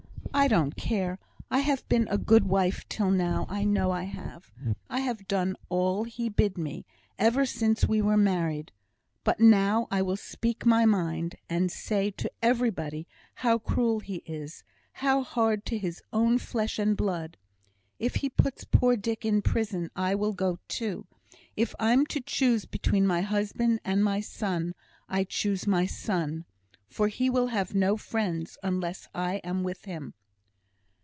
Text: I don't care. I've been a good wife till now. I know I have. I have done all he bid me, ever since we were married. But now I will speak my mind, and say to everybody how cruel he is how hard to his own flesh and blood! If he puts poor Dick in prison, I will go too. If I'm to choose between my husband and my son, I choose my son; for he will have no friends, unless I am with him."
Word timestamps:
I 0.33 0.47
don't 0.47 0.77
care. 0.77 1.19
I've 1.51 1.85
been 1.89 2.07
a 2.09 2.17
good 2.17 2.45
wife 2.45 2.87
till 2.87 3.11
now. 3.11 3.45
I 3.49 3.65
know 3.65 3.91
I 3.91 4.03
have. 4.03 4.49
I 4.89 5.01
have 5.01 5.27
done 5.27 5.57
all 5.67 6.05
he 6.05 6.29
bid 6.29 6.57
me, 6.57 6.85
ever 7.19 7.45
since 7.45 7.85
we 7.85 8.01
were 8.01 8.15
married. 8.15 8.71
But 9.25 9.41
now 9.41 9.89
I 9.91 10.01
will 10.01 10.15
speak 10.15 10.65
my 10.65 10.85
mind, 10.85 11.35
and 11.49 11.69
say 11.69 12.11
to 12.11 12.31
everybody 12.41 13.09
how 13.35 13.57
cruel 13.59 13.99
he 13.99 14.23
is 14.25 14.63
how 15.03 15.21
hard 15.21 15.65
to 15.65 15.77
his 15.77 16.01
own 16.13 16.37
flesh 16.37 16.79
and 16.79 16.95
blood! 16.95 17.35
If 17.99 18.15
he 18.15 18.29
puts 18.29 18.63
poor 18.63 18.95
Dick 18.95 19.25
in 19.25 19.41
prison, 19.41 19.91
I 19.97 20.15
will 20.15 20.33
go 20.33 20.59
too. 20.69 21.07
If 21.57 21.75
I'm 21.77 22.05
to 22.05 22.21
choose 22.21 22.63
between 22.63 23.05
my 23.05 23.19
husband 23.19 23.81
and 23.83 24.01
my 24.01 24.21
son, 24.21 24.75
I 25.09 25.25
choose 25.25 25.67
my 25.67 25.85
son; 25.87 26.45
for 26.87 27.09
he 27.09 27.29
will 27.29 27.47
have 27.47 27.75
no 27.75 27.97
friends, 27.97 28.57
unless 28.63 29.09
I 29.13 29.35
am 29.43 29.61
with 29.63 29.83
him." 29.83 30.13